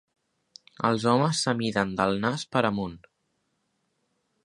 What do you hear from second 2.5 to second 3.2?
per amunt.